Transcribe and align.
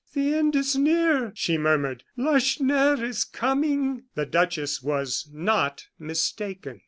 "The 0.15 0.33
end 0.33 0.55
is 0.55 0.75
near," 0.75 1.31
she 1.35 1.59
murmured. 1.59 2.03
"Lacheneur 2.17 3.03
is 3.05 3.23
coming!" 3.23 4.05
The 4.15 4.25
duchess 4.25 4.81
was 4.81 5.29
not 5.31 5.89
mistaken. 5.99 6.79